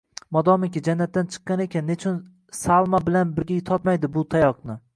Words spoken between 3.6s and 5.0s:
totmaydi bu tayoqni?!